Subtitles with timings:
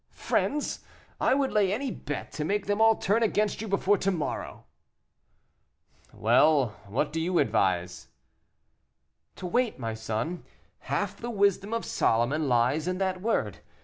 [0.13, 0.83] "Friends!
[1.19, 4.65] I would lay any bet to make them all turn against you before to morrow."
[6.11, 8.07] "Well, what do you advise?"
[9.35, 10.43] "To wait, my son.
[10.79, 13.59] Half the wisdom of Solomon lies in that word.